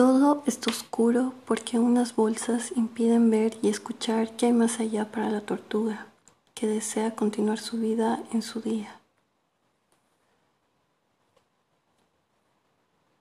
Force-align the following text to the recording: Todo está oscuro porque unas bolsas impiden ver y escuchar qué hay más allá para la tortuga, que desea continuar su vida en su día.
Todo 0.00 0.42
está 0.46 0.70
oscuro 0.70 1.34
porque 1.44 1.78
unas 1.78 2.16
bolsas 2.16 2.72
impiden 2.74 3.28
ver 3.28 3.58
y 3.60 3.68
escuchar 3.68 4.34
qué 4.34 4.46
hay 4.46 4.54
más 4.54 4.80
allá 4.80 5.12
para 5.12 5.28
la 5.28 5.42
tortuga, 5.42 6.06
que 6.54 6.66
desea 6.66 7.14
continuar 7.14 7.58
su 7.58 7.76
vida 7.76 8.22
en 8.32 8.40
su 8.40 8.62
día. 8.62 8.99